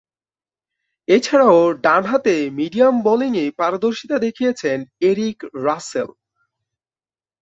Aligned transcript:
এছাড়াও, 1.07 1.59
ডানহাতে 1.83 2.35
মিডিয়াম 2.57 2.95
বোলিংয়ে 3.01 3.45
পারদর্শীতা 3.51 4.17
দেখিয়েছেন 4.19 4.77
এরিক 5.01 5.37
রাসেল। 5.65 6.09